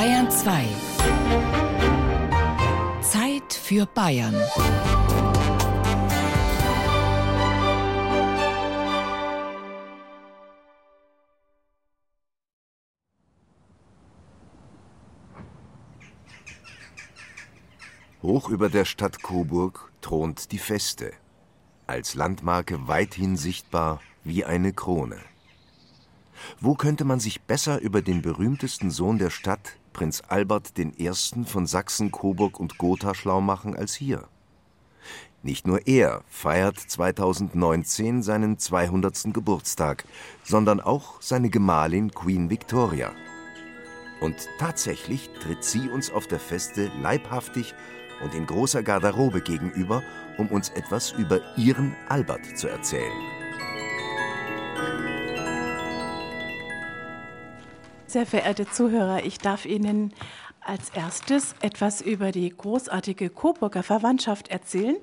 [0.00, 0.66] Bayern 2.
[3.02, 4.34] Zeit für Bayern.
[18.22, 21.12] Hoch über der Stadt Coburg thront die Feste,
[21.86, 25.18] als Landmarke weithin sichtbar wie eine Krone.
[26.58, 31.10] Wo könnte man sich besser über den berühmtesten Sohn der Stadt, Prinz Albert I.
[31.44, 34.28] von Sachsen, Coburg und Gotha schlau machen als hier?
[35.42, 39.32] Nicht nur er feiert 2019 seinen 200.
[39.32, 40.04] Geburtstag,
[40.44, 43.12] sondern auch seine Gemahlin Queen Victoria.
[44.20, 47.74] Und tatsächlich tritt sie uns auf der Feste leibhaftig
[48.22, 50.02] und in großer Garderobe gegenüber,
[50.36, 53.39] um uns etwas über ihren Albert zu erzählen.
[58.10, 60.12] Sehr verehrte Zuhörer, ich darf Ihnen
[60.58, 64.96] als erstes etwas über die großartige Coburger Verwandtschaft erzählen.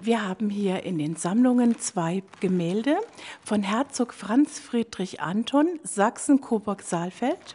[0.00, 2.96] Wir haben hier in den Sammlungen zwei Gemälde
[3.44, 7.54] von Herzog Franz Friedrich Anton, Sachsen-Coburg-Saalfeld.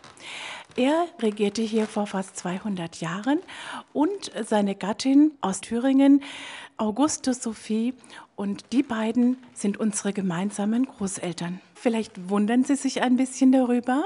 [0.78, 3.40] Er regierte hier vor fast 200 Jahren
[3.92, 6.24] und seine Gattin aus Thüringen,
[6.78, 7.94] Auguste Sophie.
[8.38, 11.60] Und die beiden sind unsere gemeinsamen Großeltern.
[11.76, 14.06] Vielleicht wundern Sie sich ein bisschen darüber.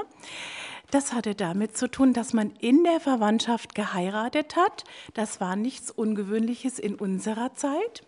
[0.90, 4.84] Das hatte damit zu tun, dass man in der Verwandtschaft geheiratet hat.
[5.12, 8.02] Das war nichts Ungewöhnliches in unserer Zeit.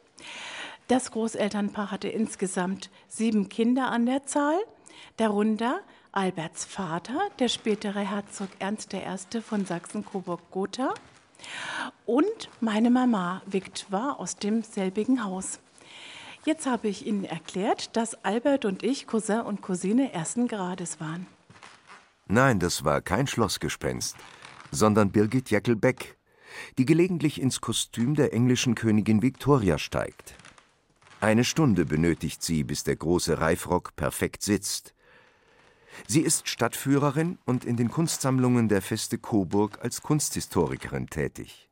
[0.89, 4.58] Das Großelternpaar hatte insgesamt sieben Kinder an der Zahl,
[5.19, 5.81] darunter
[6.12, 9.41] Alberts Vater, der spätere Herzog Ernst I.
[9.41, 10.95] von Sachsen-Coburg-Gotha,
[12.06, 15.61] und meine Mama Victoire aus demselbigen Haus.
[16.45, 21.27] Jetzt habe ich Ihnen erklärt, dass Albert und ich Cousin und Cousine ersten Grades waren.
[22.31, 24.14] Nein, das war kein Schlossgespenst,
[24.70, 26.17] sondern Birgit Jeckel-Beck,
[26.78, 30.36] die gelegentlich ins Kostüm der englischen Königin Victoria steigt.
[31.20, 34.95] Eine Stunde benötigt sie, bis der große Reifrock perfekt sitzt.
[36.07, 41.68] Sie ist Stadtführerin und in den Kunstsammlungen der Feste Coburg als Kunsthistorikerin tätig.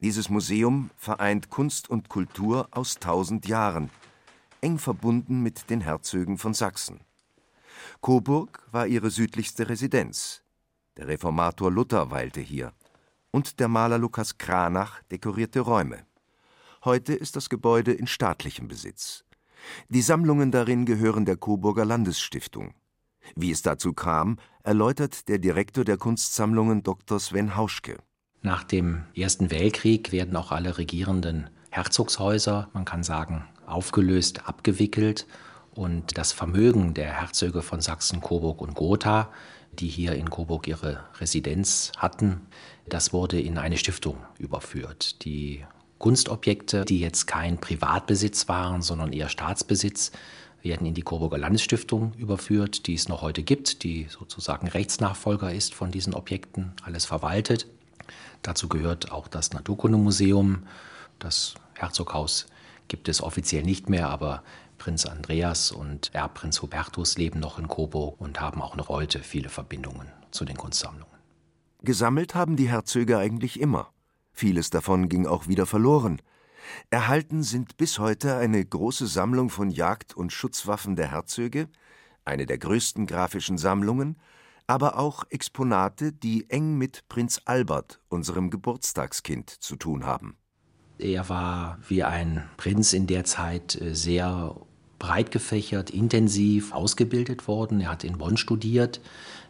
[0.00, 3.90] Dieses Museum vereint Kunst und Kultur aus tausend Jahren,
[4.60, 7.04] eng verbunden mit den Herzögen von Sachsen.
[8.00, 10.42] Coburg war ihre südlichste Residenz.
[10.96, 12.72] Der Reformator Luther weilte hier.
[13.30, 16.06] Und der Maler Lukas Kranach dekorierte Räume.
[16.84, 19.24] Heute ist das Gebäude in staatlichem Besitz.
[19.88, 22.74] Die Sammlungen darin gehören der Coburger Landesstiftung.
[23.34, 27.18] Wie es dazu kam, erläutert der Direktor der Kunstsammlungen Dr.
[27.18, 27.98] Sven Hauschke.
[28.42, 35.26] Nach dem Ersten Weltkrieg werden auch alle regierenden Herzogshäuser, man kann sagen, aufgelöst, abgewickelt
[35.74, 39.30] und das Vermögen der Herzöge von Sachsen, Coburg und Gotha,
[39.72, 42.42] die hier in Coburg ihre Residenz hatten,
[42.88, 45.24] das wurde in eine Stiftung überführt.
[45.24, 45.64] Die
[45.98, 50.12] Kunstobjekte, die jetzt kein Privatbesitz waren, sondern eher Staatsbesitz,
[50.62, 55.74] werden in die Coburger Landesstiftung überführt, die es noch heute gibt, die sozusagen Rechtsnachfolger ist
[55.74, 57.66] von diesen Objekten, alles verwaltet.
[58.42, 60.64] Dazu gehört auch das Naturkundemuseum.
[61.18, 62.46] Das Herzoghaus
[62.88, 64.42] gibt es offiziell nicht mehr, aber
[64.84, 69.48] Prinz Andreas und Erbprinz Hubertus leben noch in Coburg und haben auch noch heute viele
[69.48, 71.16] Verbindungen zu den Kunstsammlungen.
[71.80, 73.94] Gesammelt haben die Herzöge eigentlich immer.
[74.34, 76.20] Vieles davon ging auch wieder verloren.
[76.90, 81.70] Erhalten sind bis heute eine große Sammlung von Jagd- und Schutzwaffen der Herzöge,
[82.26, 84.18] eine der größten grafischen Sammlungen,
[84.66, 90.36] aber auch Exponate, die eng mit Prinz Albert, unserem Geburtstagskind, zu tun haben.
[90.98, 94.54] Er war wie ein Prinz in der Zeit äh, sehr
[94.98, 97.80] breit gefächert, intensiv ausgebildet worden.
[97.80, 99.00] Er hat in Bonn studiert,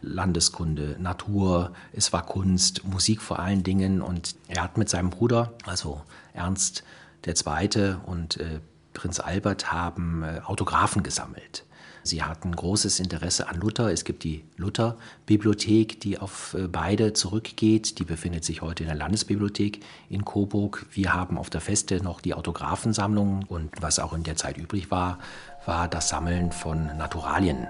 [0.01, 4.01] Landeskunde, Natur, es war Kunst, Musik vor allen Dingen.
[4.01, 6.01] Und er hat mit seinem Bruder, also
[6.33, 6.83] Ernst
[7.25, 7.95] II.
[8.05, 8.59] und äh,
[8.93, 11.65] Prinz Albert, haben äh, Autographen gesammelt.
[12.05, 13.91] Sie hatten großes Interesse an Luther.
[13.91, 17.97] Es gibt die Luther-Bibliothek, die auf äh, beide zurückgeht.
[17.97, 20.85] Die befindet sich heute in der Landesbibliothek in Coburg.
[20.91, 23.45] Wir haben auf der Feste noch die Autographensammlung.
[23.47, 25.17] Und was auch in der Zeit übrig war,
[25.65, 27.67] war das Sammeln von Naturalien.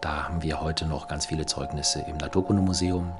[0.00, 3.12] Da haben wir heute noch ganz viele Zeugnisse im Naturkundemuseum.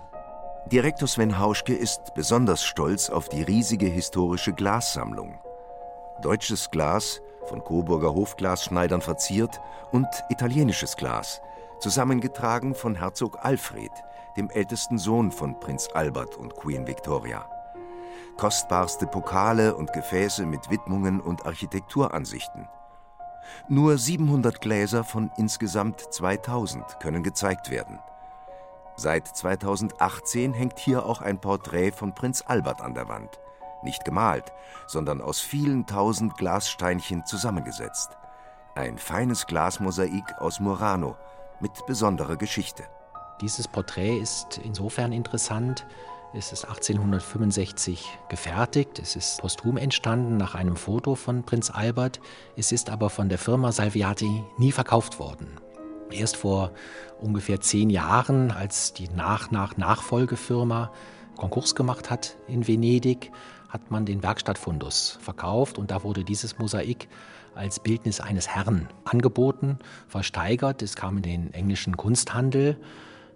[0.72, 5.38] Direktor Sven Hauschke ist besonders stolz auf die riesige historische Glassammlung.
[6.20, 9.60] Deutsches Glas von Coburger Hofglasschneidern verziert,
[9.90, 11.40] und italienisches Glas,
[11.78, 13.90] zusammengetragen von Herzog Alfred,
[14.36, 17.48] dem ältesten Sohn von Prinz Albert und Queen Victoria.
[18.36, 22.68] Kostbarste Pokale und Gefäße mit Widmungen und Architekturansichten.
[23.68, 27.98] Nur 700 Gläser von insgesamt 2000 können gezeigt werden.
[28.96, 33.40] Seit 2018 hängt hier auch ein Porträt von Prinz Albert an der Wand.
[33.82, 34.52] Nicht gemalt,
[34.86, 38.10] sondern aus vielen tausend Glassteinchen zusammengesetzt.
[38.74, 41.16] Ein feines Glasmosaik aus Murano
[41.60, 42.84] mit besonderer Geschichte.
[43.40, 45.86] Dieses Porträt ist insofern interessant,
[46.34, 48.98] es ist 1865 gefertigt.
[48.98, 52.20] Es ist posthum entstanden nach einem Foto von Prinz Albert.
[52.54, 55.58] Es ist aber von der Firma Salviati nie verkauft worden.
[56.10, 56.72] Erst vor
[57.18, 60.92] ungefähr zehn Jahren, als die Nach-Nach-Nachfolgefirma
[61.36, 63.30] Konkurs gemacht hat in Venedig,
[63.68, 67.08] hat man den Werkstattfundus verkauft und da wurde dieses Mosaik
[67.54, 70.82] als Bildnis eines Herrn angeboten, versteigert.
[70.82, 72.78] Es kam in den englischen Kunsthandel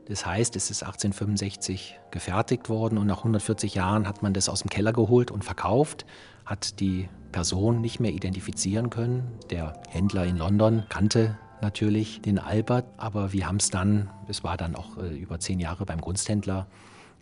[0.06, 4.62] das heißt, es ist 1865 gefertigt worden und nach 140 Jahren hat man das aus
[4.62, 6.06] dem Keller geholt und verkauft,
[6.44, 9.38] hat die Person nicht mehr identifizieren können.
[9.50, 14.56] Der Händler in London kannte natürlich den Albert, aber wir haben es dann, es war
[14.56, 16.66] dann auch äh, über zehn Jahre beim Kunsthändler,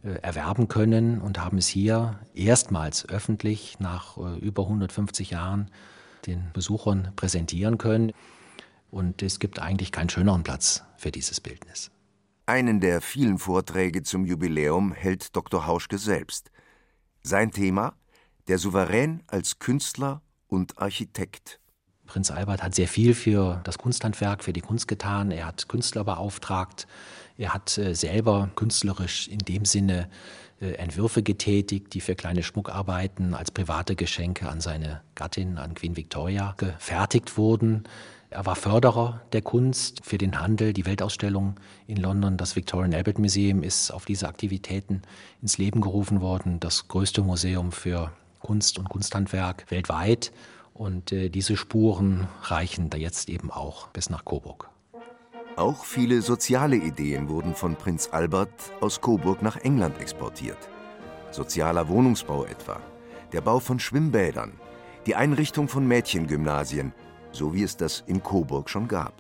[0.02, 5.70] erwerben können und haben es hier erstmals öffentlich nach äh, über 150 Jahren
[6.26, 8.12] den Besuchern präsentieren können.
[8.90, 11.90] Und es gibt eigentlich keinen schöneren Platz für dieses Bildnis.
[12.46, 15.66] Einen der vielen Vorträge zum Jubiläum hält Dr.
[15.66, 16.50] Hauschke selbst.
[17.22, 17.94] Sein Thema:
[18.48, 21.60] Der Souverän als Künstler und Architekt.
[22.06, 25.30] Prinz Albert hat sehr viel für das Kunsthandwerk, für die Kunst getan.
[25.30, 26.88] Er hat Künstler beauftragt.
[27.40, 30.10] Er hat äh, selber künstlerisch in dem Sinne
[30.60, 35.96] äh, Entwürfe getätigt, die für kleine Schmuckarbeiten als private Geschenke an seine Gattin, an Queen
[35.96, 37.84] Victoria, gefertigt wurden.
[38.28, 40.74] Er war Förderer der Kunst für den Handel.
[40.74, 41.54] Die Weltausstellung
[41.86, 45.00] in London, das Victorian Albert Museum, ist auf diese Aktivitäten
[45.40, 46.60] ins Leben gerufen worden.
[46.60, 50.30] Das größte Museum für Kunst und Kunsthandwerk weltweit.
[50.74, 54.68] Und äh, diese Spuren reichen da jetzt eben auch bis nach Coburg.
[55.60, 60.70] Auch viele soziale Ideen wurden von Prinz Albert aus Coburg nach England exportiert.
[61.32, 62.80] Sozialer Wohnungsbau etwa,
[63.34, 64.52] der Bau von Schwimmbädern,
[65.04, 66.94] die Einrichtung von Mädchengymnasien
[67.30, 69.12] so wie es das in Coburg schon gab.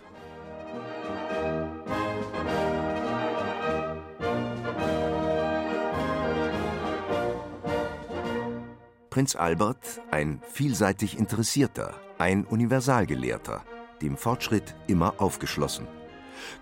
[9.10, 13.62] Prinz Albert, ein vielseitig Interessierter, ein Universalgelehrter,
[14.00, 15.86] dem Fortschritt immer aufgeschlossen.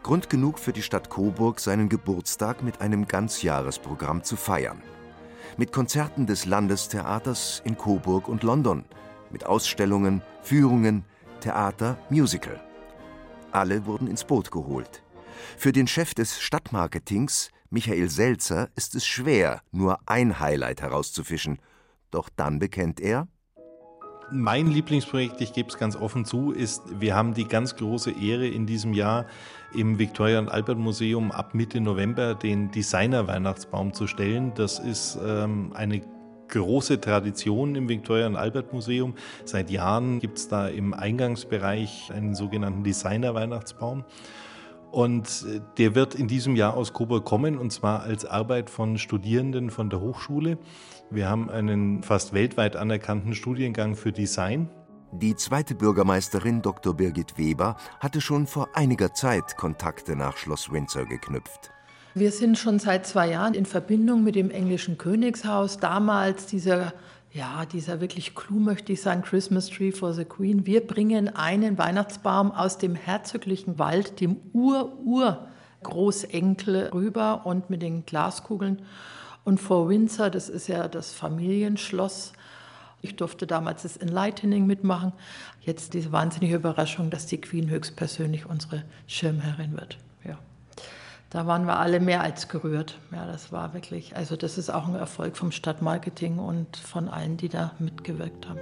[0.02, 4.82] Grund genug für die Stadt Coburg, seinen Geburtstag mit einem Ganzjahresprogramm zu feiern.
[5.56, 8.84] Mit Konzerten des Landestheaters in Coburg und London,
[9.30, 11.04] mit Ausstellungen, Führungen,
[11.40, 12.60] Theater, Musical.
[13.50, 15.02] Alle wurden ins Boot geholt.
[15.56, 21.58] Für den Chef des Stadtmarketings, Michael Selzer, ist es schwer, nur ein Highlight herauszufischen.
[22.10, 23.28] Doch dann bekennt er,
[24.30, 28.46] mein Lieblingsprojekt, ich gebe es ganz offen zu, ist, wir haben die ganz große Ehre
[28.46, 29.26] in diesem Jahr
[29.74, 34.52] im Victoria und Albert Museum ab Mitte November den Designer Weihnachtsbaum zu stellen.
[34.54, 36.02] Das ist ähm, eine
[36.48, 39.14] große Tradition im Victoria und Albert Museum.
[39.44, 44.04] Seit Jahren gibt es da im Eingangsbereich einen sogenannten Designer-Weihnachtsbaum.
[44.90, 48.98] Und äh, der wird in diesem Jahr aus Coburg kommen, und zwar als Arbeit von
[48.98, 50.58] Studierenden von der Hochschule.
[51.10, 54.68] Wir haben einen fast weltweit anerkannten Studiengang für Design.
[55.10, 56.94] Die zweite Bürgermeisterin Dr.
[56.94, 61.70] Birgit Weber hatte schon vor einiger Zeit Kontakte nach Schloss Windsor geknüpft.
[62.14, 65.78] Wir sind schon seit zwei Jahren in Verbindung mit dem englischen Königshaus.
[65.78, 66.92] Damals dieser,
[67.32, 70.66] ja, dieser wirklich Clou, möchte ich sagen, Christmas Tree for the Queen.
[70.66, 78.82] Wir bringen einen Weihnachtsbaum aus dem herzoglichen Wald, dem Ur-Ur-Großenkel rüber und mit den Glaskugeln.
[79.48, 82.34] Und vor Windsor, das ist ja das Familienschloss,
[83.00, 85.12] ich durfte damals das Enlightening mitmachen.
[85.60, 89.98] Jetzt diese wahnsinnige Überraschung, dass die Queen höchstpersönlich unsere Schirmherrin wird
[91.30, 92.98] da waren wir alle mehr als gerührt.
[93.12, 97.36] Ja, das war wirklich, also das ist auch ein Erfolg vom Stadtmarketing und von allen,
[97.36, 98.60] die da mitgewirkt haben.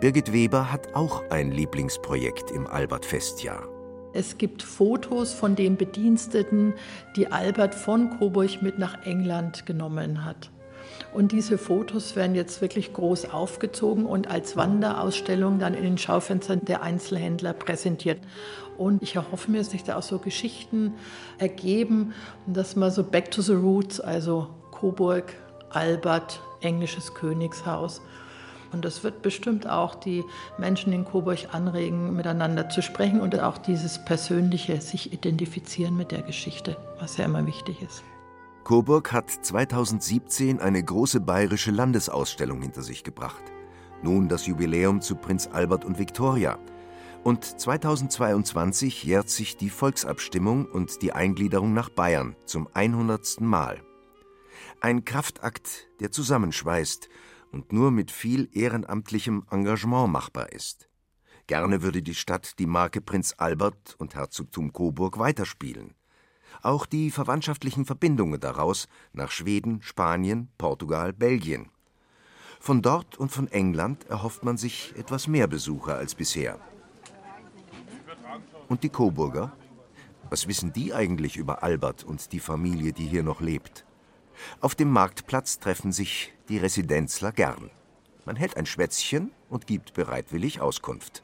[0.00, 3.77] Birgit Weber hat auch ein Lieblingsprojekt im Albert-Festjahr.
[4.18, 6.74] Es gibt Fotos von den Bediensteten,
[7.14, 10.50] die Albert von Coburg mit nach England genommen hat.
[11.14, 16.64] Und diese Fotos werden jetzt wirklich groß aufgezogen und als Wanderausstellung dann in den Schaufenstern
[16.64, 18.18] der Einzelhändler präsentiert.
[18.76, 20.94] Und ich erhoffe mir, dass sich da auch so Geschichten
[21.38, 22.12] ergeben
[22.44, 25.32] dass man so Back to the Roots, also Coburg,
[25.70, 28.02] Albert, englisches Königshaus.
[28.72, 30.24] Und das wird bestimmt auch die
[30.58, 36.22] Menschen in Coburg anregen, miteinander zu sprechen und auch dieses persönliche sich identifizieren mit der
[36.22, 38.02] Geschichte, was ja immer wichtig ist.
[38.64, 43.42] Coburg hat 2017 eine große bayerische Landesausstellung hinter sich gebracht.
[44.02, 46.58] Nun das Jubiläum zu Prinz Albert und Viktoria.
[47.24, 53.40] Und 2022 jährt sich die Volksabstimmung und die Eingliederung nach Bayern zum 100.
[53.40, 53.80] Mal.
[54.80, 57.08] Ein Kraftakt, der zusammenschweißt
[57.52, 60.88] und nur mit viel ehrenamtlichem Engagement machbar ist.
[61.46, 65.94] Gerne würde die Stadt die Marke Prinz Albert und Herzogtum Coburg weiterspielen.
[66.62, 71.70] Auch die verwandtschaftlichen Verbindungen daraus nach Schweden, Spanien, Portugal, Belgien.
[72.60, 76.58] Von dort und von England erhofft man sich etwas mehr Besucher als bisher.
[78.68, 79.56] Und die Coburger?
[80.28, 83.86] Was wissen die eigentlich über Albert und die Familie, die hier noch lebt?
[84.60, 87.70] Auf dem Marktplatz treffen sich die Residenzler gern.
[88.24, 91.22] Man hält ein Schwätzchen und gibt bereitwillig Auskunft.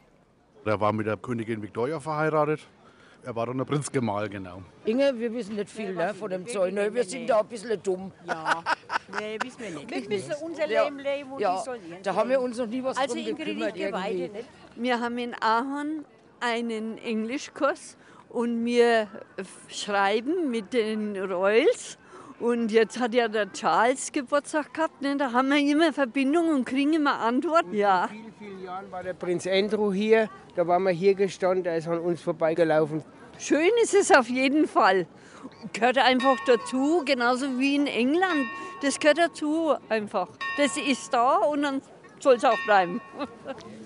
[0.64, 2.61] Er war mit der Königin Victoria verheiratet.
[3.23, 4.62] Er war dann der Prinzgemahl, genau.
[4.85, 6.75] Inge, wir wissen nicht viel ne, von dem Zeug.
[6.75, 6.92] Ne?
[6.92, 8.12] Wir sind da ein bisschen dumm.
[8.26, 8.62] Ja,
[9.18, 9.90] nee, wissen wir nicht.
[9.90, 12.83] Wir müssen unser Leben leben und ja, die sollen Da haben wir uns noch nie
[12.85, 14.28] was Also drum Ingrid, gekümmert irgendwie.
[14.28, 14.49] nicht.
[14.76, 16.04] Wir haben in Aachen
[16.40, 17.97] einen Englischkurs
[18.28, 19.09] und wir
[19.68, 21.97] schreiben mit den Royals.
[22.41, 25.00] Und jetzt hat ja der Charles Geburtstag gehabt.
[25.00, 25.17] Ne?
[25.17, 27.75] Da haben wir immer Verbindung und kriegen immer Antworten.
[27.75, 28.09] Ja.
[28.09, 30.29] vielen, vielen Jahren war der Prinz Andrew hier.
[30.57, 33.05] Da waren wir hier gestanden, er ist an uns vorbeigelaufen.
[33.38, 35.07] Schön ist es auf jeden Fall.
[35.73, 38.47] Gehört einfach dazu, genauso wie in England.
[38.83, 40.29] Das gehört dazu einfach.
[40.57, 41.83] Das ist da und dann
[42.21, 43.00] soll es auch bleiben.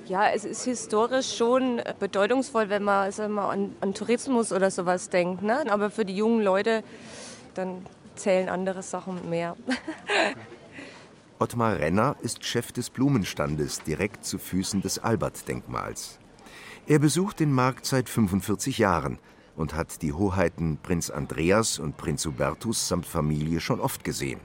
[0.06, 5.10] Ja, es ist historisch schon bedeutungsvoll, wenn man, sagen wir, an, an Tourismus oder sowas
[5.10, 5.42] denkt.
[5.42, 5.70] Ne?
[5.70, 6.82] Aber für die jungen Leute,
[7.52, 7.84] dann
[8.18, 9.56] zählen andere Sachen mehr.
[11.38, 16.18] Ottmar Renner ist Chef des Blumenstandes direkt zu Füßen des Albert-Denkmals.
[16.86, 19.18] Er besucht den Markt seit 45 Jahren
[19.54, 24.40] und hat die Hoheiten Prinz Andreas und Prinz Hubertus samt Familie schon oft gesehen.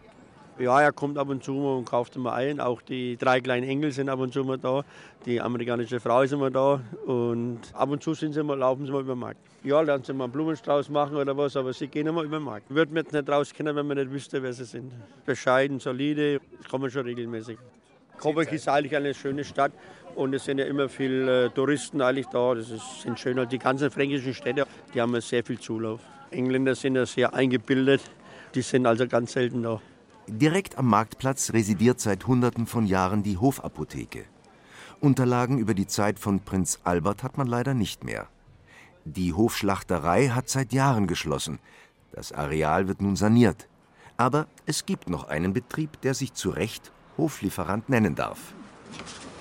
[0.60, 2.60] Ja, er kommt ab und zu mal und kauft immer ein.
[2.60, 4.84] Auch die drei kleinen Engel sind ab und zu mal da.
[5.26, 6.80] Die amerikanische Frau ist immer da.
[7.08, 9.40] Und ab und zu sind sie mal, laufen sie mal über den Markt.
[9.64, 12.44] Ja, lernen sie mal einen Blumenstrauß machen oder was, aber sie gehen immer über den
[12.44, 12.70] Markt.
[12.70, 14.92] Würde man jetzt nicht rauskennen, wenn man nicht wüsste, wer sie sind.
[15.26, 17.58] Bescheiden, solide, das kommen schon regelmäßig.
[18.20, 19.72] Coburg ist eigentlich eine schöne Stadt
[20.14, 22.54] und es sind ja immer viele äh, Touristen eigentlich da.
[22.54, 23.44] Das ist, sind schön.
[23.50, 26.02] Die ganzen fränkischen Städte, die haben ja sehr viel Zulauf.
[26.30, 28.02] Engländer sind ja sehr eingebildet.
[28.54, 29.82] Die sind also ganz selten da.
[30.28, 34.24] Direkt am Marktplatz residiert seit Hunderten von Jahren die Hofapotheke.
[35.02, 38.28] Unterlagen über die Zeit von Prinz Albert hat man leider nicht mehr.
[39.04, 41.60] Die Hofschlachterei hat seit Jahren geschlossen.
[42.14, 43.68] Das Areal wird nun saniert.
[44.16, 48.54] Aber es gibt noch einen Betrieb, der sich zu Recht Hoflieferant nennen darf.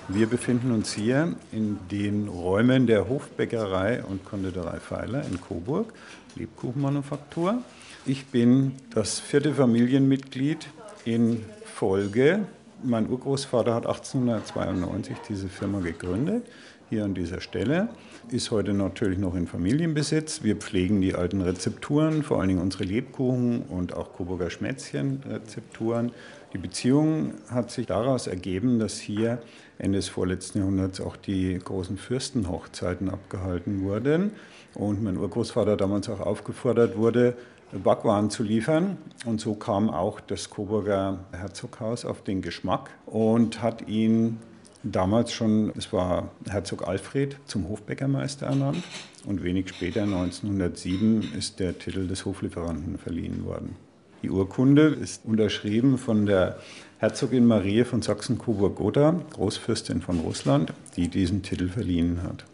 [0.09, 5.93] Wir befinden uns hier in den Räumen der Hofbäckerei und Konditorei Pfeiler in Coburg,
[6.35, 7.63] Lebkuchenmanufaktur.
[8.05, 10.67] Ich bin das vierte Familienmitglied
[11.05, 12.39] in Folge.
[12.83, 16.45] Mein Urgroßvater hat 1892 diese Firma gegründet,
[16.89, 17.87] hier an dieser Stelle.
[18.29, 20.43] Ist heute natürlich noch in Familienbesitz.
[20.43, 26.11] Wir pflegen die alten Rezepturen, vor allen Dingen unsere Lebkuchen und auch Coburger Schmätzchen-Rezepturen.
[26.51, 29.41] Die Beziehung hat sich daraus ergeben, dass hier
[29.79, 34.31] Ende des vorletzten Jahrhunderts auch die großen Fürstenhochzeiten abgehalten wurden
[34.75, 37.35] und mein Urgroßvater damals auch aufgefordert wurde,
[37.79, 38.97] Backwaren zu liefern.
[39.25, 44.39] Und so kam auch das Coburger Herzoghaus auf den Geschmack und hat ihn
[44.83, 48.83] damals schon, es war Herzog Alfred, zum Hofbäckermeister ernannt.
[49.25, 53.75] Und wenig später, 1907, ist der Titel des Hoflieferanten verliehen worden.
[54.21, 56.57] Die Urkunde ist unterschrieben von der
[56.97, 62.45] Herzogin Marie von Sachsen-Coburg-Gotha, Großfürstin von Russland, die diesen Titel verliehen hat.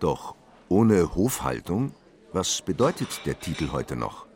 [0.00, 0.34] Doch
[0.68, 1.92] ohne Hofhaltung,
[2.32, 4.26] was bedeutet der Titel heute noch?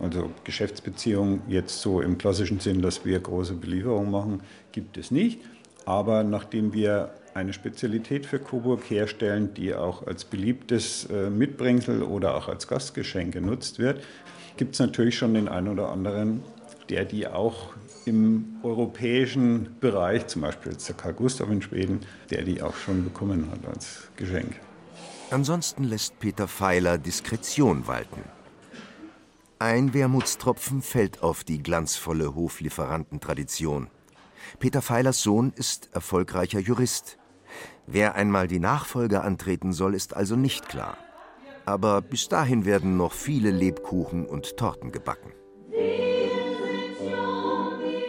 [0.00, 5.40] Also Geschäftsbeziehungen jetzt so im klassischen Sinn, dass wir große Belieferungen machen, gibt es nicht.
[5.86, 12.48] Aber nachdem wir eine Spezialität für Coburg herstellen, die auch als beliebtes Mitbringsel oder auch
[12.48, 14.02] als Gastgeschenk genutzt wird,
[14.56, 16.42] gibt es natürlich schon den einen oder anderen,
[16.90, 17.74] der die auch
[18.06, 22.00] im europäischen Bereich, zum Beispiel jetzt der Karl Gustav in Schweden,
[22.30, 24.58] der die auch schon bekommen hat als Geschenk.
[25.30, 28.22] Ansonsten lässt Peter Pfeiler Diskretion walten.
[29.60, 33.88] Ein Wermutstropfen fällt auf die glanzvolle Hoflieferantentradition.
[34.60, 37.18] Peter Pfeilers Sohn ist erfolgreicher Jurist.
[37.88, 40.96] Wer einmal die Nachfolge antreten soll, ist also nicht klar.
[41.66, 45.32] Aber bis dahin werden noch viele Lebkuchen und Torten gebacken.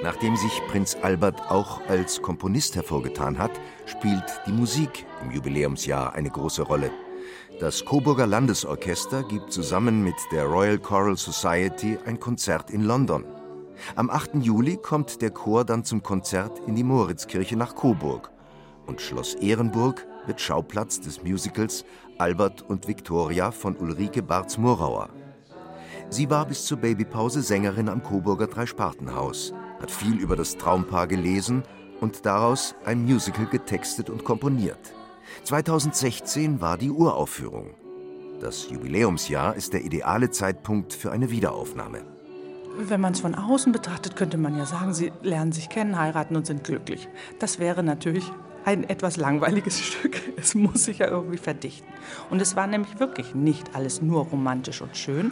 [0.03, 6.29] Nachdem sich Prinz Albert auch als Komponist hervorgetan hat, spielt die Musik im Jubiläumsjahr eine
[6.29, 6.91] große Rolle.
[7.59, 13.25] Das Coburger Landesorchester gibt zusammen mit der Royal Choral Society ein Konzert in London.
[13.95, 14.35] Am 8.
[14.41, 18.31] Juli kommt der Chor dann zum Konzert in die Moritzkirche nach Coburg
[18.89, 21.85] und Schloss Ehrenburg wird Schauplatz des Musicals
[22.17, 25.09] Albert und Victoria von Ulrike Barz-Murauer.
[26.09, 31.63] Sie war bis zur Babypause Sängerin am Coburger Dreispartenhaus, hat viel über das Traumpaar gelesen
[32.01, 34.93] und daraus ein Musical getextet und komponiert.
[35.43, 37.75] 2016 war die Uraufführung.
[38.39, 42.03] Das Jubiläumsjahr ist der ideale Zeitpunkt für eine Wiederaufnahme.
[42.77, 46.35] Wenn man es von außen betrachtet, könnte man ja sagen, sie lernen sich kennen, heiraten
[46.37, 47.09] und sind glücklich.
[47.39, 48.31] Das wäre natürlich
[48.63, 50.21] ein etwas langweiliges Stück.
[50.37, 51.87] Es muss sich ja irgendwie verdichten.
[52.29, 55.31] Und es war nämlich wirklich nicht alles nur romantisch und schön.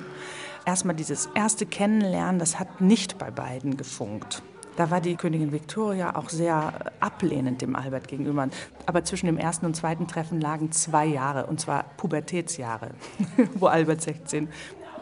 [0.66, 4.42] Erstmal dieses erste Kennenlernen, das hat nicht bei beiden gefunkt.
[4.78, 8.48] Da war die Königin Victoria auch sehr ablehnend dem Albert gegenüber.
[8.86, 12.92] Aber zwischen dem ersten und zweiten Treffen lagen zwei Jahre, und zwar Pubertätsjahre,
[13.56, 14.48] wo Albert 16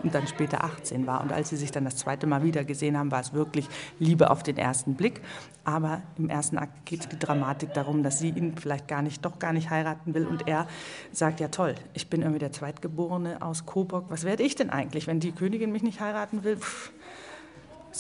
[0.02, 1.22] und dann später 18 war.
[1.22, 3.68] Und als sie sich dann das zweite Mal wieder gesehen haben, war es wirklich
[4.00, 5.22] Liebe auf den ersten Blick.
[5.66, 9.40] Aber im ersten Akt geht die Dramatik darum, dass sie ihn vielleicht gar nicht, doch
[9.40, 10.26] gar nicht heiraten will.
[10.26, 10.68] Und er
[11.12, 14.06] sagt, ja toll, ich bin irgendwie der Zweitgeborene aus Coburg.
[14.08, 16.56] Was werde ich denn eigentlich, wenn die Königin mich nicht heiraten will?
[16.56, 16.94] Pff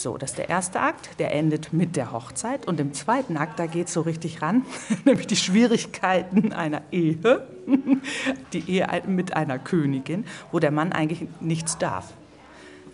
[0.05, 2.67] so, das ist der erste Akt, der endet mit der Hochzeit.
[2.67, 4.63] Und im zweiten Akt, da geht es so richtig ran,
[5.03, 7.47] nämlich die Schwierigkeiten einer Ehe,
[8.53, 12.13] die Ehe mit einer Königin, wo der Mann eigentlich nichts darf.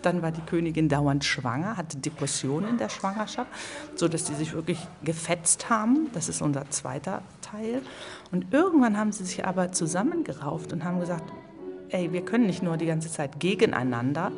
[0.00, 3.50] Dann war die Königin dauernd schwanger, hatte Depressionen in der Schwangerschaft,
[3.94, 6.08] sodass sie sich wirklich gefetzt haben.
[6.14, 7.82] Das ist unser zweiter Teil.
[8.30, 11.30] Und irgendwann haben sie sich aber zusammengerauft und haben gesagt,
[11.90, 14.32] ey, wir können nicht nur die ganze Zeit gegeneinander,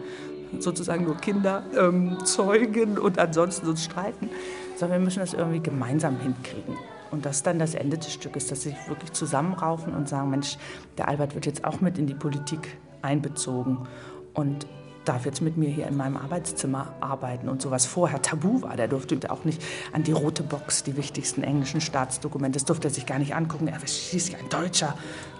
[0.61, 4.30] sozusagen nur Kinder ähm, zeugen und ansonsten uns streiten,
[4.76, 6.76] sondern wir müssen das irgendwie gemeinsam hinkriegen.
[7.11, 10.30] Und das ist dann das Ende des Stückes, dass sie sich wirklich zusammenraufen und sagen,
[10.30, 10.58] Mensch,
[10.99, 13.87] der Albert wird jetzt auch mit in die Politik einbezogen
[14.32, 14.66] und
[15.04, 18.76] darf jetzt mit mir hier in meinem Arbeitszimmer arbeiten und so was vorher tabu war.
[18.76, 22.90] Der durfte auch nicht an die rote Box, die wichtigsten englischen Staatsdokumente, das durfte er
[22.90, 23.68] sich gar nicht angucken.
[23.68, 24.96] Er war schließlich ein Deutscher.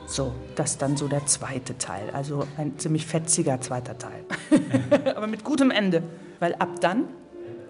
[0.07, 2.11] So, das ist dann so der zweite Teil.
[2.13, 4.25] Also ein ziemlich fetziger zweiter Teil.
[5.17, 6.03] Aber mit gutem Ende.
[6.41, 7.05] Weil ab dann,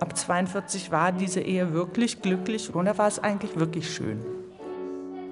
[0.00, 4.20] ab 42, war diese Ehe wirklich glücklich und da war es eigentlich wirklich schön.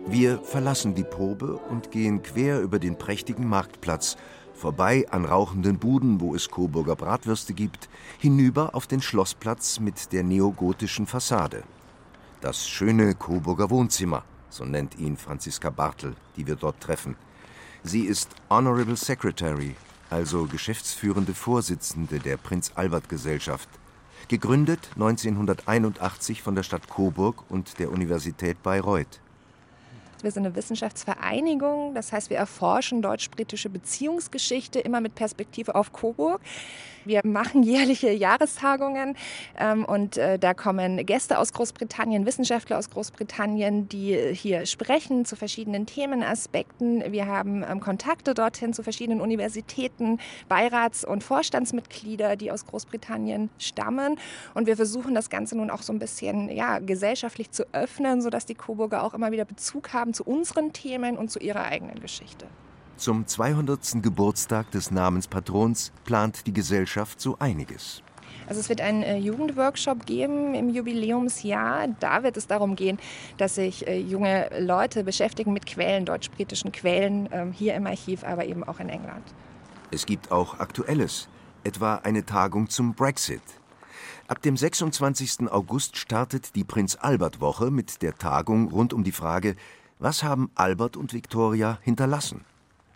[0.07, 4.16] Wir verlassen die Probe und gehen quer über den prächtigen Marktplatz,
[4.55, 7.88] vorbei an rauchenden Buden, wo es Coburger Bratwürste gibt,
[8.19, 11.62] hinüber auf den Schlossplatz mit der neogotischen Fassade.
[12.41, 17.17] Das schöne Coburger Wohnzimmer so nennt ihn Franziska Bartel, die wir dort treffen.
[17.83, 19.75] Sie ist Honorable Secretary,
[20.11, 23.69] also geschäftsführende Vorsitzende der Prinz Albert Gesellschaft,
[24.29, 29.21] gegründet 1981 von der Stadt Coburg und der Universität Bayreuth.
[30.23, 36.41] Wir sind eine Wissenschaftsvereinigung, das heißt, wir erforschen deutsch-britische Beziehungsgeschichte immer mit Perspektive auf Coburg.
[37.05, 39.17] Wir machen jährliche Jahrestagungen
[39.59, 45.35] ähm, und äh, da kommen Gäste aus Großbritannien, Wissenschaftler aus Großbritannien, die hier sprechen zu
[45.35, 47.11] verschiedenen Themenaspekten.
[47.11, 54.17] Wir haben ähm, Kontakte dorthin zu verschiedenen Universitäten, Beirats- und Vorstandsmitglieder, die aus Großbritannien stammen.
[54.55, 58.47] Und wir versuchen das Ganze nun auch so ein bisschen ja, gesellschaftlich zu öffnen, sodass
[58.47, 62.46] die Coburger auch immer wieder Bezug haben zu unseren Themen und zu ihrer eigenen Geschichte.
[62.96, 64.03] Zum 200.
[64.03, 68.03] Geburtstag des Namenspatrons plant die Gesellschaft so einiges.
[68.46, 71.88] Also es wird einen äh, Jugendworkshop geben im Jubiläumsjahr.
[72.01, 72.98] Da wird es darum gehen,
[73.38, 78.44] dass sich äh, junge Leute beschäftigen mit Quellen, deutsch-britischen Quellen, ähm, hier im Archiv, aber
[78.44, 79.25] eben auch in England.
[79.90, 81.29] Es gibt auch Aktuelles,
[81.64, 83.42] etwa eine Tagung zum Brexit.
[84.29, 85.51] Ab dem 26.
[85.51, 89.57] August startet die Prinz Albert Woche mit der Tagung rund um die Frage,
[90.03, 92.45] was haben Albert und Victoria hinterlassen?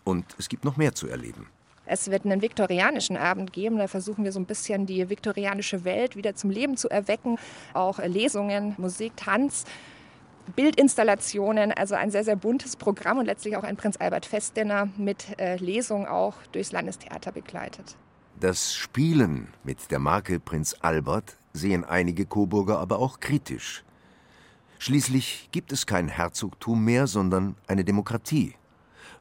[0.04, 1.48] Und es gibt noch mehr zu erleben.
[1.86, 3.78] Es wird einen viktorianischen Abend geben.
[3.78, 7.38] Da versuchen wir so ein bisschen die viktorianische Welt wieder zum Leben zu erwecken.
[7.74, 9.64] Auch Lesungen, Musik, Tanz.
[10.54, 15.38] Bildinstallationen, also ein sehr, sehr buntes Programm und letztlich auch ein Prinz Albert Festdinner mit
[15.40, 17.96] äh, Lesung auch durchs Landestheater begleitet.
[18.38, 23.82] Das Spielen mit der Marke Prinz Albert sehen einige Coburger aber auch kritisch.
[24.78, 28.54] Schließlich gibt es kein Herzogtum mehr, sondern eine Demokratie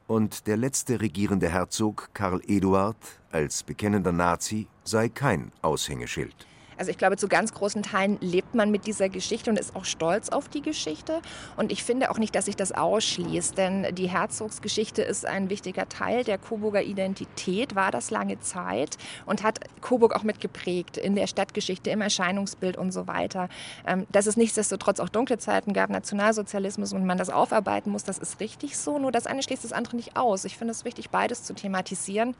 [0.07, 2.97] und der letzte regierende Herzog Karl Eduard
[3.31, 6.35] als bekennender Nazi sei kein Aushängeschild.
[6.77, 9.85] Also ich glaube, zu ganz großen Teilen lebt man mit dieser Geschichte und ist auch
[9.85, 11.21] stolz auf die Geschichte.
[11.57, 15.87] Und ich finde auch nicht, dass sich das ausschließt, denn die Herzogsgeschichte ist ein wichtiger
[15.87, 21.27] Teil der Coburger Identität, war das lange Zeit und hat Coburg auch mitgeprägt in der
[21.27, 23.49] Stadtgeschichte, im Erscheinungsbild und so weiter.
[23.85, 28.17] Ähm, dass es nichtsdestotrotz auch dunkle Zeiten gab, Nationalsozialismus und man das aufarbeiten muss, das
[28.17, 28.99] ist richtig so.
[28.99, 30.45] Nur das eine schließt das andere nicht aus.
[30.45, 32.35] Ich finde es wichtig, beides zu thematisieren.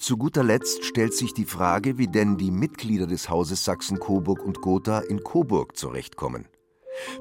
[0.00, 4.62] Zu guter Letzt stellt sich die Frage, wie denn die Mitglieder des Hauses Sachsen-Coburg und
[4.62, 6.48] Gotha in Coburg zurechtkommen.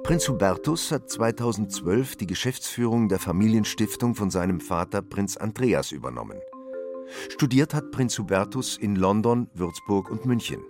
[0.01, 6.39] Prinz Hubertus hat 2012 die Geschäftsführung der Familienstiftung von seinem Vater Prinz Andreas übernommen.
[7.27, 10.61] Studiert hat Prinz Hubertus in London, Würzburg und München.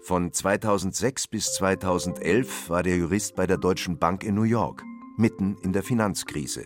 [0.00, 4.82] Von 2006 bis 2011 war der Jurist bei der Deutschen Bank in New York,
[5.18, 6.64] mitten in der Finanzkrise.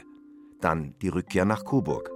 [0.61, 2.13] Dann die Rückkehr nach Coburg.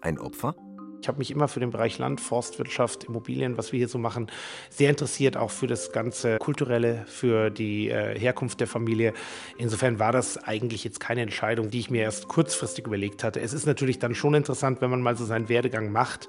[0.00, 0.56] Ein Opfer?
[1.04, 4.28] Ich habe mich immer für den Bereich Land, Forstwirtschaft, Immobilien, was wir hier so machen,
[4.70, 9.12] sehr interessiert, auch für das ganze Kulturelle, für die äh, Herkunft der Familie.
[9.58, 13.38] Insofern war das eigentlich jetzt keine Entscheidung, die ich mir erst kurzfristig überlegt hatte.
[13.42, 16.26] Es ist natürlich dann schon interessant, wenn man mal so seinen Werdegang macht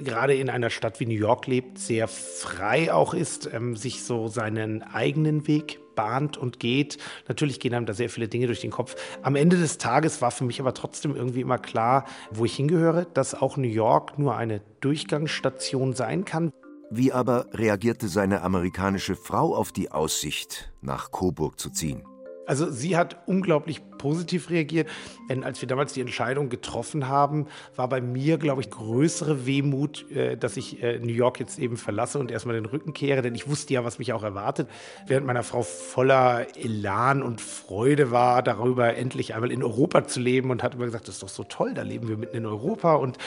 [0.00, 4.28] gerade in einer Stadt wie New York lebt, sehr frei auch ist, ähm, sich so
[4.28, 6.98] seinen eigenen Weg bahnt und geht.
[7.26, 8.94] Natürlich gehen einem da sehr viele Dinge durch den Kopf.
[9.22, 13.04] Am Ende des Tages war für mich aber trotzdem irgendwie immer klar, wo ich hingehöre,
[13.14, 16.52] dass auch New York nur eine Durchgangsstation sein kann.
[16.88, 22.04] Wie aber reagierte seine amerikanische Frau auf die Aussicht, nach Coburg zu ziehen?
[22.46, 24.88] Also sie hat unglaublich positiv reagiert.
[25.28, 30.10] Denn als wir damals die Entscheidung getroffen haben, war bei mir, glaube ich, größere Wehmut,
[30.10, 33.22] äh, dass ich äh, New York jetzt eben verlasse und erstmal den Rücken kehre.
[33.22, 34.68] Denn ich wusste ja, was mich auch erwartet.
[35.06, 40.50] Während meiner Frau voller Elan und Freude war, darüber endlich einmal in Europa zu leben
[40.50, 42.94] und hat immer gesagt, das ist doch so toll, da leben wir mitten in Europa
[42.94, 43.18] und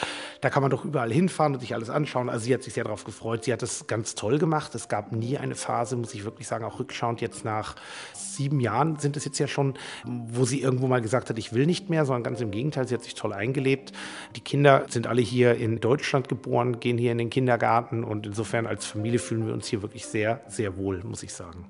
[0.41, 2.29] da kann man doch überall hinfahren und sich alles anschauen.
[2.29, 3.43] Also sie hat sich sehr darauf gefreut.
[3.43, 4.73] Sie hat das ganz toll gemacht.
[4.75, 7.75] Es gab nie eine Phase, muss ich wirklich sagen, auch rückschauend jetzt nach
[8.13, 11.65] sieben Jahren sind es jetzt ja schon, wo sie irgendwo mal gesagt hat, ich will
[11.65, 13.91] nicht mehr, sondern ganz im Gegenteil, sie hat sich toll eingelebt.
[14.35, 18.67] Die Kinder sind alle hier in Deutschland geboren, gehen hier in den Kindergarten und insofern
[18.67, 21.65] als Familie fühlen wir uns hier wirklich sehr, sehr wohl, muss ich sagen.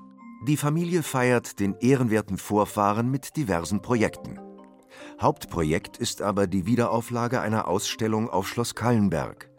[0.47, 4.39] Die Familie feiert den ehrenwerten Vorfahren mit diversen Projekten.
[5.19, 9.49] Hauptprojekt ist aber die Wiederauflage einer Ausstellung auf Schloss Kallenberg.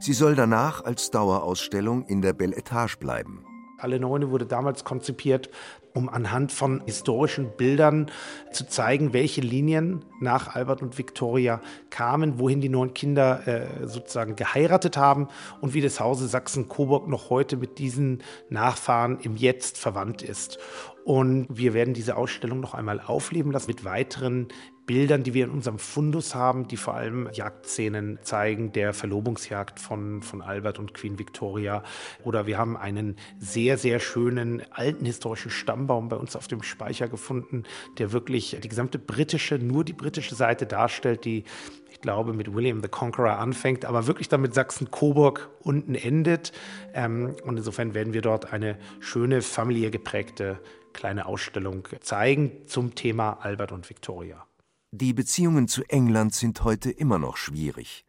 [0.00, 3.44] Sie soll danach als Dauerausstellung in der Belle Etage bleiben.
[3.78, 5.50] Alle Neune wurde damals konzipiert
[5.94, 8.10] um anhand von historischen Bildern
[8.52, 14.34] zu zeigen, welche Linien nach Albert und Victoria kamen, wohin die neun Kinder äh, sozusagen
[14.34, 15.28] geheiratet haben
[15.60, 20.58] und wie das Hause Sachsen-Coburg noch heute mit diesen Nachfahren im Jetzt verwandt ist.
[21.04, 24.48] Und wir werden diese Ausstellung noch einmal aufleben lassen mit weiteren
[24.86, 30.22] Bildern, die wir in unserem Fundus haben, die vor allem Jagdszenen zeigen, der Verlobungsjagd von,
[30.22, 31.82] von Albert und Queen Victoria.
[32.22, 37.08] Oder wir haben einen sehr, sehr schönen alten historischen Stammbaum bei uns auf dem Speicher
[37.08, 37.64] gefunden,
[37.98, 41.44] der wirklich die gesamte britische, nur die britische Seite darstellt, die
[41.90, 46.52] ich glaube, mit William the Conqueror anfängt, aber wirklich dann mit Sachsen-Coburg unten endet.
[46.92, 50.58] Ähm, und insofern werden wir dort eine schöne, familiär geprägte
[50.94, 54.46] kleine Ausstellung zeigen zum Thema Albert und Victoria.
[54.92, 58.06] Die Beziehungen zu England sind heute immer noch schwierig.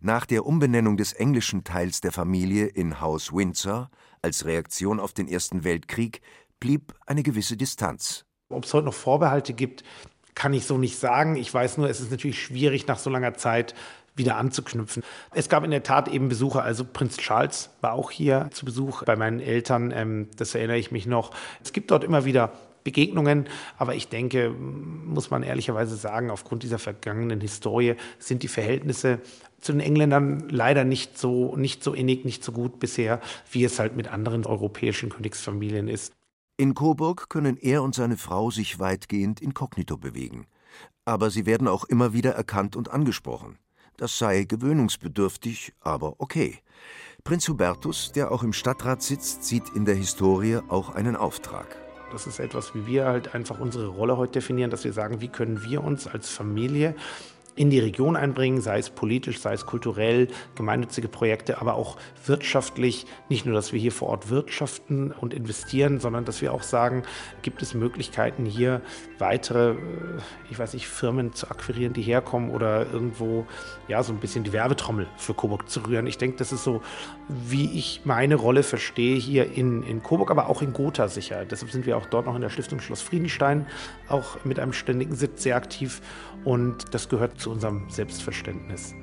[0.00, 3.90] Nach der Umbenennung des englischen Teils der Familie in Haus Windsor
[4.22, 6.20] als Reaktion auf den Ersten Weltkrieg
[6.60, 8.24] blieb eine gewisse Distanz.
[8.48, 9.82] Ob es heute noch Vorbehalte gibt,
[10.34, 11.36] kann ich so nicht sagen.
[11.36, 13.74] Ich weiß nur, es ist natürlich schwierig, nach so langer Zeit
[14.16, 15.02] wieder anzuknüpfen.
[15.32, 19.04] Es gab in der Tat eben Besucher, also Prinz Charles war auch hier zu Besuch
[19.04, 21.30] bei meinen Eltern, ähm, das erinnere ich mich noch.
[21.62, 22.52] Es gibt dort immer wieder
[22.84, 23.48] Begegnungen.
[23.78, 29.20] Aber ich denke, muss man ehrlicherweise sagen, aufgrund dieser vergangenen Historie sind die Verhältnisse
[29.60, 33.20] zu den Engländern leider nicht so, nicht so innig, nicht so gut bisher,
[33.50, 36.14] wie es halt mit anderen europäischen Königsfamilien ist.
[36.56, 40.46] In Coburg können er und seine Frau sich weitgehend inkognito bewegen.
[41.04, 43.58] Aber sie werden auch immer wieder erkannt und angesprochen.
[44.00, 46.60] Das sei gewöhnungsbedürftig, aber okay.
[47.22, 51.76] Prinz Hubertus, der auch im Stadtrat sitzt, sieht in der Historie auch einen Auftrag.
[52.10, 55.28] Das ist etwas, wie wir halt einfach unsere Rolle heute definieren, dass wir sagen, wie
[55.28, 56.94] können wir uns als Familie
[57.56, 63.06] in die Region einbringen, sei es politisch, sei es kulturell, gemeinnützige Projekte, aber auch wirtschaftlich.
[63.28, 67.02] Nicht nur, dass wir hier vor Ort wirtschaften und investieren, sondern dass wir auch sagen,
[67.42, 68.82] gibt es Möglichkeiten hier
[69.18, 69.76] weitere, äh,
[70.50, 73.46] ich weiß nicht, Firmen zu akquirieren, die herkommen oder irgendwo
[73.88, 76.06] ja so ein bisschen die Werbetrommel für Coburg zu rühren.
[76.06, 76.82] Ich denke, das ist so,
[77.46, 81.44] wie ich meine Rolle verstehe hier in, in Coburg, aber auch in Gotha sicher.
[81.44, 83.66] Deshalb sind wir auch dort noch in der Stiftung Schloss Friedenstein,
[84.08, 86.00] auch mit einem ständigen Sitz sehr aktiv
[86.44, 88.94] und das gehört zu unserem Selbstverständnis.